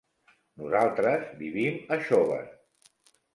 [0.61, 2.41] Nosaltres vivim a Xóvar.